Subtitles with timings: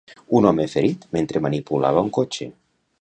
[0.37, 2.49] Un home ferit mentre manipulava un cotxe.